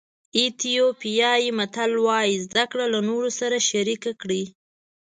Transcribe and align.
ایتیوپیایي 0.37 1.49
متل 1.57 1.91
وایي 2.05 2.35
زده 2.45 2.63
کړه 2.71 2.85
له 2.93 2.99
نورو 3.09 3.29
سره 3.39 3.57
شریک 3.69 4.03
کړئ. 4.21 4.43